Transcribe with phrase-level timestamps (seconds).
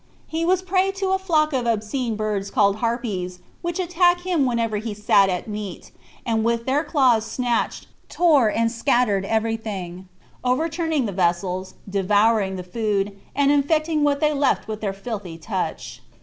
[0.25, 4.47] He was a prey to a flock of obscene birds called Harpies, which attacked him
[4.47, 5.91] whenever he sat at meat,
[6.25, 10.09] and with their claws snatched, tore, and scattered everything,
[10.43, 16.01] overturning the vessels, devouring the food, and infecting what they left with their filthy touch.